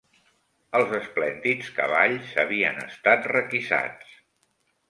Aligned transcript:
Els 0.79 0.95
esplèndids 0.99 1.69
cavalls 1.81 2.33
havien 2.45 2.83
estat 2.89 3.29
requisats 3.37 4.21